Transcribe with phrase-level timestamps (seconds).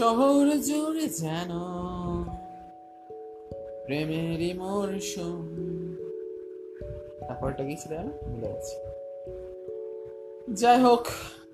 [0.00, 1.50] শহর জুড়ে যেন
[3.84, 5.48] প্রেমেরই মরশুম।
[7.20, 7.98] তারপরটা কি ছিল?
[7.98, 8.76] ভুলে গেছি।
[10.54, 11.06] যাই হোক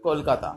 [0.02, 0.56] কলকাতা।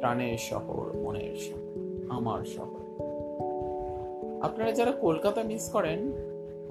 [0.00, 3.02] প্রাণের শহর, মনের শহর, আমার শহর।
[4.42, 6.12] আপনারা যারা কলকাতা মিস করেন,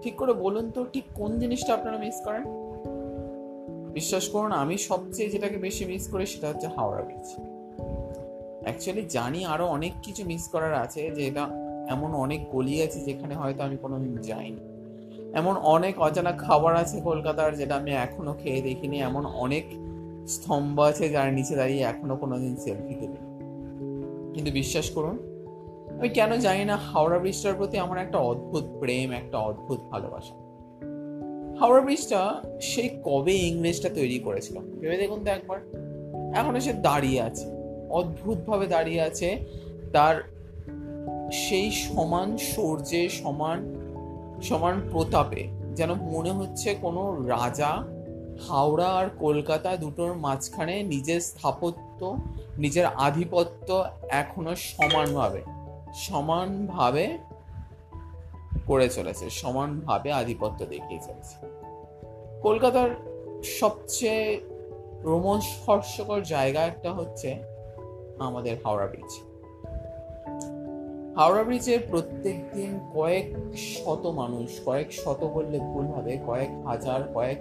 [0.02, 2.44] ঠিক করে বলুন তো, ঠিক কোন জিনিসটা আপনারা মিস করেন?
[3.94, 7.51] বিশ্বাস করুন, আমি সবচেয়ে যেটাকে বেশি মিস করি সেটা হচ্ছে হাওড়া ব্রিজ
[8.62, 11.48] অ্যাকচুয়ালি জানি আরও অনেক কিছু মিস করার আছে, যে এটা
[11.90, 14.62] এমন অনেক গলি আছে যেখানে হয়তো আমি কোনোদিন যাইনি।
[15.34, 19.64] এমন অনেক অজানা খাবার আছে কলকাতার যেটা আমি এখনও খেয়ে দেখিনি। এমন অনেক
[20.28, 23.20] স্তম্ভ আছে যার নিচে দাঁড়িয়ে এখনও কোনোদিন সেলফি তুলি
[24.34, 25.18] কিন্তু বিশ্বাস করুন,
[26.00, 30.34] আমি কেন জানি না হাওড়া ব্রিজটার প্রতি আমার একটা অদ্ভুত প্রেম, একটা অদ্ভুত ভালোবাসা।
[31.60, 34.60] হাওড়া ব্রিজটা সেই কবে ইংরেজটা তৈরি করেছিল?
[34.80, 35.60] ভেবে দেখুন তো একবার।
[36.36, 37.61] এখনও সে দাঁড়িয়ে আছে।
[37.92, 39.30] অদ্ভুতভাবে দাঁড়িয়ে আছে।
[39.94, 40.16] তার
[41.32, 43.60] সেই সমান সৌর্যে, সমান
[44.44, 47.72] সমান প্রতাপে, যেন মনে হচ্ছে কোনো রাজা
[48.48, 52.00] হাওড়া আর কলকাতা দুটোর মাঝখানে নিজের স্থাপত্য,
[52.58, 55.42] নিজের আধিপত্য এখনও সমানভাবে
[55.94, 57.06] সমানভাবে
[58.68, 61.36] করে চলেছে, সমানভাবে আধিপত্য দেখিয়ে চলেছে।
[62.42, 62.90] কলকাতার
[63.60, 64.40] সবচেয়ে
[65.04, 67.30] রোমস্পর্শকর জায়গা একটা হচ্ছে
[68.22, 69.12] আমাদের হাওড়া ব্রিজ।
[71.16, 77.40] হাওড়া ব্রিজে প্রত্যেক দিন কয়েক শত মানুষ, কয়েক শত বললে ভুল হবে, কয়েক হাজার, কয়েক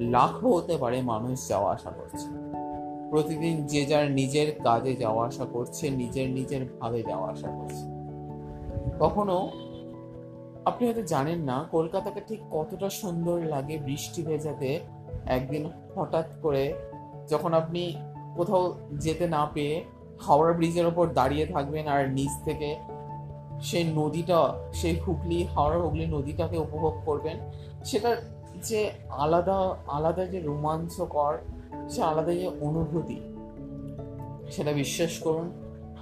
[0.00, 2.26] লাখও হতে পারে মানুষ যাওয়া আসা করছে।
[3.10, 7.84] প্রতিদিন যে যার নিজের কাজে যাওয়া আসা করছে, নিজের নিজের ভাবে যাওয়া আসা করছে।
[9.00, 9.50] কখনো
[10.64, 14.80] আপনি হয়তো জানেন না, কলকাতাকে ঠিক কতটা সুন্দর লাগে বৃষ্টি ভেজাতে
[15.26, 16.74] একদিন হঠাৎ করে
[17.28, 17.96] যখন আপনি
[18.36, 19.84] কোথাও যেতে না পেয়ে
[20.22, 22.76] হাওড়া ব্রিজের ওপর দাঁড়িয়ে থাকবেন আর নিচ থেকে
[23.62, 27.36] সেই নদীটা, সেই হুগলি, হাওড়া হুগলি নদীটাকে উপভোগ করবেন।
[27.84, 28.16] সেটার
[28.62, 31.38] যে আলাদা আলাদা যে রোমাঞ্চকর,
[31.88, 33.20] সে আলাদা যে অনুভূতি,
[34.52, 35.50] সেটা বিশ্বাস করুন,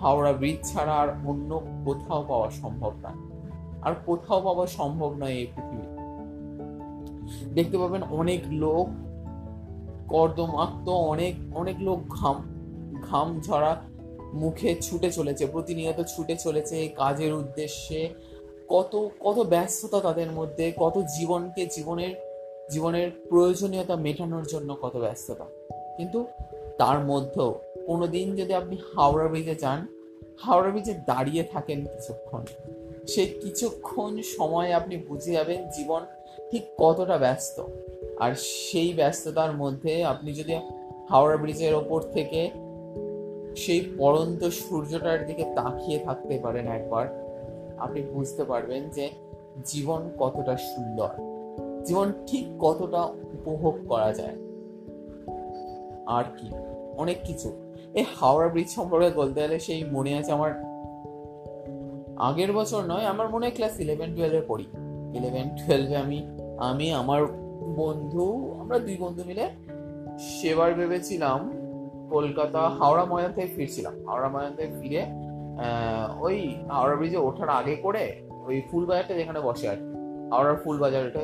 [0.00, 3.12] হাওড়া ব্রিজ ছাড়া আর অন্য কোথাও পাওয়া সম্ভব না।
[3.82, 5.86] আর কোথাও পাওয়া সম্ভব নয় এই পৃথিবী।
[7.54, 8.88] দেখতে পাবেন অনেক লোক,
[10.08, 12.36] কর্দমাক্ত অনেক অনেক লোক ঘাম
[13.10, 13.76] ঘাম ঝরা
[14.34, 18.08] মুখে ছুটে চলেছে, প্রতিনিয়ত ছুটে চলেছে কাজের উদ্দেশ্যে।
[18.68, 22.30] কত কত ব্যস্ততা তাদের মধ্যে, কত জীবনকে জীবনের
[22.70, 25.44] জীবনের প্রয়োজনীয়তা মেটানোর জন্য কত ব্যস্ততা।
[25.96, 26.26] কিন্তু
[26.78, 29.86] তার মধ্যেও কোনোদিন যদি আপনি হাওড়া ব্রিজে যান,
[30.38, 32.44] হাওড়া ব্রিজে দাঁড়িয়ে থাকেন কিছুক্ষণ,
[33.08, 36.00] সেই কিছুক্ষণ সময় আপনি বুঝে যাবেন জীবন
[36.50, 37.62] ঠিক কতটা ব্যস্ত।
[38.18, 40.54] আর সেই ব্যস্ততার মধ্যে আপনি যদি
[41.08, 42.50] হাওড়া ব্রিজের ওপর থেকে
[43.60, 47.06] সেই পরন্ত সূর্যটার দিকে তাকিয়ে থাকতে পারেন একবার।
[47.78, 49.10] আপনি বুঝতে পারবেন যে
[49.64, 51.08] জীবন কতটা সুন্দর।
[51.84, 54.36] জীবন ঠিক কতটা উপভোগ করা যায়।
[56.06, 56.50] আর কি,
[56.98, 57.52] অনেক কিছু।
[57.94, 60.50] এই হাওড়া ব্রিজ সম্পর্কে বলতে গেলে সেই মনে আছে আমার
[62.16, 64.66] আগের বছর নয়, আমার মনে হয় ক্লাস ইলেভেন টুয়েলভে পড়ি।
[65.14, 66.26] ইলেভেন টুয়েলভে আমি
[66.58, 67.26] আমি, আমার
[67.76, 69.50] বন্ধু, আমরা দুই বন্ধু মিলে
[70.18, 71.59] সেবার ভেবেছিলাম
[72.12, 75.02] কলকাতা হাওড়া ময়দান থেকে ফিরছিলাম। হাওড়া ময়দান থেকে ফিরে
[76.24, 76.36] ওই
[76.74, 78.04] হাওড়া ব্রিজে ওঠার আগে করে
[78.48, 79.78] ওই ফুল বাজারটা যেখানে বসে আর
[80.32, 81.22] হাওড়ার ফুল বাজার এটা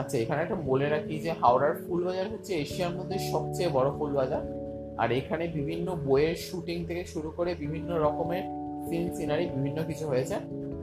[0.00, 4.12] আচ্ছা এখানে একটা বলে রাখি যে হাওড়ার ফুল বাজার হচ্ছে এশিয়ার মধ্যে সবচেয়ে বড় ফুল
[4.18, 4.42] বাজার
[5.02, 8.44] আর এখানে বিভিন্ন বইয়ের শুটিং থেকে শুরু করে বিভিন্ন রকমের
[8.86, 10.36] সিন সিনারি বিভিন্ন কিছু হয়েছে।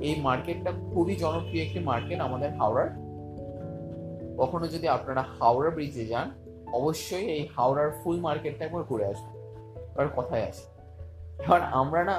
[0.07, 2.89] এই মার্কেটটা খুবই জনপ্রিয় একটি মার্কেট আমাদের হাওড়ার।
[4.41, 6.27] কখনো যদি আপনারা হাওড়া ব্রিজে যান,
[6.79, 9.30] অবশ্যই এই হাওড়ার ফুল মার্কেটটা একবার ঘুরে আসবেন।
[9.93, 10.63] এবার কথায় আছে
[11.45, 12.17] এবার আমরা না,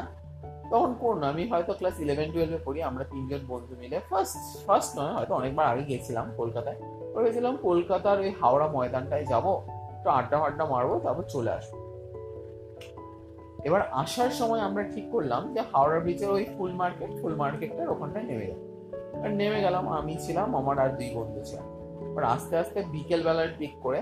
[0.71, 5.13] তখন কোন আমি হয়তো ক্লাস ইলেভেন টুয়েলভে পড়ি, আমরা তিনজন বন্ধু মিলে ফার্স্ট ফার্স্ট নয়,
[5.13, 6.79] হয়তো অনেকবার আগে গেছিলাম কলকাতায়।
[7.15, 9.47] ভেবেছিলাম কলকাতার ওই হাওড়া ময়দানটায় যাব,
[9.97, 11.75] একটু আড্ডা ফাড্ডা মারবো, তারপর চলে আসব।
[13.65, 18.25] এবার আসার সময় আমরা ঠিক করলাম যে হাওড়া ব্রিজের ওই ফুল মার্কেট ফুল মার্কেটটার ওখানটায়
[18.25, 18.61] নেমে গেলাম।
[19.23, 21.67] আর নেমে গেলাম, আমি ছিলাম, আমার আর দুই বন্ধু ছিলাম।
[22.11, 24.01] এবার আস্তে আস্তে বিকেল বেলার দিক করে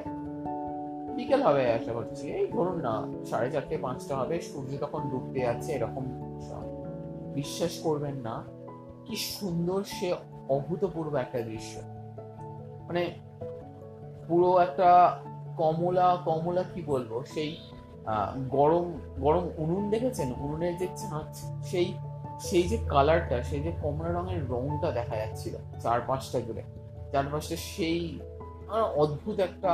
[1.16, 2.94] বিকেল হবে আশা করছি। এই ধরুন না,
[3.30, 6.04] সাড়ে চারটে, পাঁচটা হবে, সূর্য তখন ডুবতে যাচ্ছে এরকম
[7.38, 8.34] বিশ্বাস করবেন না,
[9.06, 10.08] কি সুন্দর সে
[10.56, 11.74] অভূতপূর্ব একটা দৃশ্য।
[12.86, 13.02] মানে
[14.28, 14.88] পুরো একটা
[15.60, 17.50] কমলা কমলা কি বলব, সেই
[18.56, 18.86] গরম
[19.24, 20.28] গরম উনুন দেখেছেন?
[20.44, 21.32] উনুনের যে ছাঁচ,
[21.70, 21.88] সেই
[22.48, 26.62] সেই যে কালারটা, সেই যে কমলা রঙের রংটা দেখা যাচ্ছিল চারপাশটা জুড়ে।
[27.12, 28.00] চারপাশটা সেই
[29.02, 29.70] অদ্ভুত একটা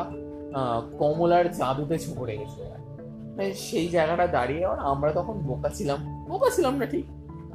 [0.98, 2.62] কমলার জাদুতে ঝরে গেছিল
[3.36, 7.04] মানে সেই জায়গাটা দাঁড়িয়ে আর আমরা তখন বোকা ছিলাম। বোকা ছিলাম না ঠিক।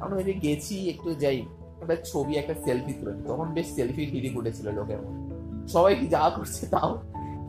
[0.00, 1.46] আমরা ওই গেছি, একটু যাই।
[1.82, 6.30] একটা ছবি, একটা সেলফি তুলে তখন বেশ সেলফি হিড়ি উঠেছিল লোকের মধ্যে। সবাই কি যা
[6.36, 7.02] করছে তাও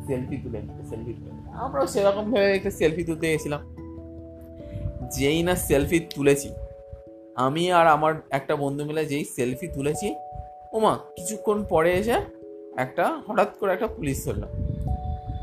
[0.08, 3.62] সেলফি তুলে সেলফি তুলে আমরাও সেরকম ভাবে একটা সেলফি তুলতে গেছিলাম।
[5.18, 6.50] যেই না সেলফি তুলেছি,
[7.36, 10.16] আমি আর আমার একটা বন্ধু মিলে যেই সেলফি তুলেছি,
[10.74, 12.16] ওমা, কিছুক্ষণ পরে এসে
[12.78, 14.48] একটা হঠাৎ করে একটা পুলিশ ধরলো।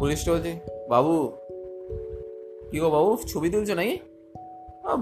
[0.01, 0.53] পুলিশটা বলছে,
[0.93, 1.15] বাবু,
[2.71, 3.97] কি গো বাবু, ছবি তুলছো নাকি?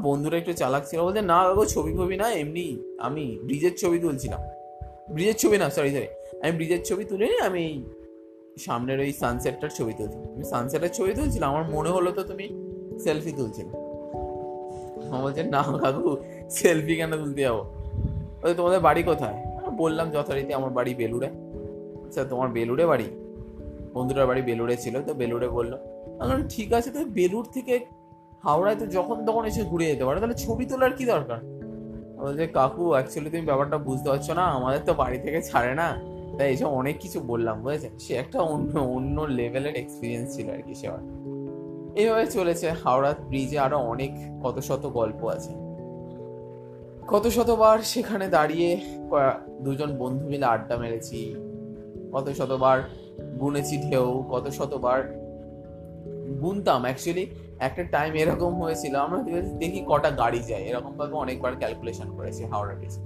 [0.06, 2.66] বন্ধুরা একটু চালাক ছিল বলছে, না গো, ছবি ফবি না, এমনি
[3.06, 4.40] আমি ব্রিজের ছবি তুলছিলাম।
[5.14, 6.08] ব্রিজের ছবি না সরি সরি
[6.42, 7.64] আমি ব্রিজের ছবি তুলিনি, আমি
[8.64, 12.46] সামনের ওই সানসেটটার ছবি তুলছি আমি সানসেটের ছবি তুলছিলাম আমার মনে হলো তো তুমি
[13.04, 13.72] সেলফি তুলছিলে।
[15.10, 16.16] আমার বলছে, না কাকু
[16.58, 17.56] সেলফি কেন তুলতে যাব?
[18.56, 19.36] তোমাদের বাড়ি কোথায়?
[19.82, 21.28] বললাম যথারীতি, আমার বাড়ি বেলুড়ে।
[22.06, 23.08] আচ্ছা তোমার বেলুড়ে বাড়ি?
[23.94, 25.72] বন্ধুটার বাড়ি বেলুড়ে ছিল, তো বেলুড়ে বলল,
[26.20, 27.74] আমি ঠিক আছে, তো বেলুড় থেকে
[28.46, 31.40] হাওড়ায় তো যখন তখন এসে ঘুরে যেতে পারো, তাহলে ছবি তোলার কি দরকার?
[32.22, 35.88] বলছে কাকু অ্যাকচুয়ালি তুমি ব্যাপারটা বুঝতে পারছ না, আমাদের তো বাড়ি থেকে ছাড়ে না।
[36.36, 37.92] তাই এসব অনেক কিছু বললাম, বুঝেছেন?
[38.04, 41.02] সে একটা অন্য অন্য লেভেলের এক্সপিরিয়েন্স ছিল আর কি সেবার।
[42.00, 44.12] এইভাবে চলেছে, হাওড়া ব্রিজে আরও অনেক
[44.44, 45.52] কত শত গল্প আছে।
[47.12, 48.70] কত শতবার সেখানে দাঁড়িয়ে
[49.64, 51.18] দুজন বন্ধু মিলে আড্ডা মেরেছি,
[52.14, 52.78] কত শতবার
[53.38, 55.28] গুনেছি ঢেউ কত শতবার
[56.40, 62.16] গুনতাম। অ্যাকচুয়ালি একটা টাইম এরকম হয়েছিল, আমরা দেখি- কটা গাড়ি যায়। এরকম ভাবে অনেকবার ক্যালকুলেশন
[62.16, 62.98] করেছি হাওড়া ব্রিজ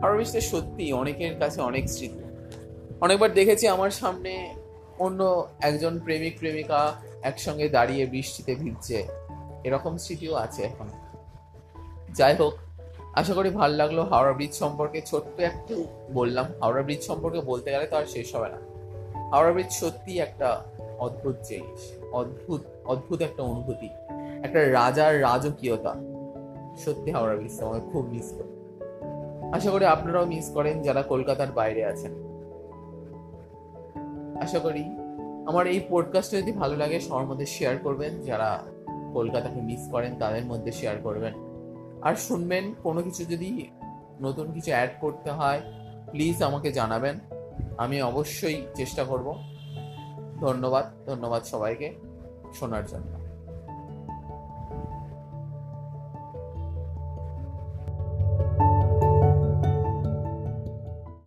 [0.00, 2.18] হাওড়া ব্রিজটা সত্যি অনেকের কাছে অনেক স্মৃতি।
[3.00, 4.54] অনেকবার দেখেছি আমার সামনে
[4.98, 6.92] অন্য একজন প্রেমিক, প্রেমিকা
[7.22, 9.06] একসঙ্গে দাঁড়িয়ে বৃষ্টিতে ভিজছে।
[9.64, 10.88] এরকম স্মৃতিও আছে এখন।
[12.14, 12.52] যাই হোক,
[13.14, 17.86] আশা করি ভালো লাগল হাওড়া ব্রিজ সম্পর্কে। ছোট্ট একটু বললাম, হাওড়া ব্রিজ সম্পর্কে বলতে গেলে
[17.86, 18.75] তো আর শেষ হবে না।
[19.30, 20.60] হাওড়া ব্রিজ সত্যি একটা
[20.98, 23.88] অদ্ভুত জিনিস। অদ্ভুত অদ্ভুত একটা অনুভূতি।
[24.42, 25.94] একটা রাজার রাজকীয়তা।
[26.76, 28.56] সত্যি হাওড়া ব্রিজটা আমাকে খুব মিস করি
[29.52, 32.12] আশা করি আপনারাও মিস করেন যারা কলকাতার বাইরে আছেন।
[34.42, 34.84] আশা করি
[35.46, 38.62] আমার এই পডকাস্টটা যদি ভালো লাগে সবার মধ্যে শেয়ার করবেন। যারা
[39.12, 41.34] কলকাতাকে মিস করেন, তাদের মধ্যে শেয়ার করবেন।
[42.02, 43.68] আর শুনবেন, কোনো কিছু যদি
[44.20, 45.60] নতুন কিছু অ্যাড করতে হয়
[46.10, 47.35] প্লিজ আমাকে জানাবেন।
[47.78, 49.34] আমি অবশ্যই চেষ্টা করব।
[50.40, 51.94] ধন্যবাদ ধন্যবাদ সবাইকে
[52.54, 53.15] শোনার জন্য।